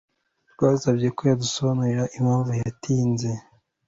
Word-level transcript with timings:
Twasabye 0.53 1.07
ko 1.15 1.21
yadusobanurira 1.29 2.03
impamvu 2.17 2.51
yatinze. 2.61 3.29